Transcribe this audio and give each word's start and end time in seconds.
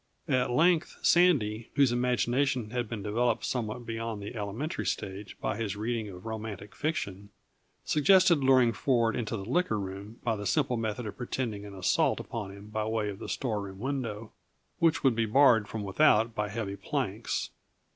At 0.27 0.49
length 0.49 0.97
Sandy, 1.03 1.69
whose 1.75 1.91
imagination 1.91 2.71
had 2.71 2.89
been 2.89 3.03
developed 3.03 3.45
somewhat 3.45 3.85
beyond 3.85 4.19
the 4.19 4.33
elementary 4.35 4.87
stage 4.87 5.39
by 5.39 5.55
his 5.57 5.75
reading 5.75 6.09
of 6.09 6.25
romantic 6.25 6.73
fiction, 6.73 7.29
suggested 7.85 8.43
luring 8.43 8.73
Ford 8.73 9.15
into 9.15 9.37
the 9.37 9.45
liquor 9.45 9.79
room 9.79 10.19
by 10.23 10.35
the 10.35 10.47
simple 10.47 10.75
method 10.75 11.05
of 11.05 11.17
pretending 11.17 11.65
an 11.65 11.75
assault 11.75 12.19
upon 12.19 12.49
him 12.49 12.69
by 12.69 12.83
way 12.85 13.09
of 13.09 13.19
the 13.19 13.29
storeroom 13.29 13.77
window, 13.77 14.31
which 14.79 15.01
could 15.01 15.13
be 15.15 15.27
barred 15.27 15.67
from 15.67 15.83
without 15.83 16.33
by 16.33 16.49
heavy 16.49 16.75
planks. 16.77 17.51